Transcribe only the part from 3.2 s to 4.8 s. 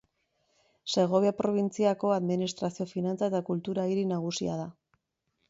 eta kultura hiri nagusia da.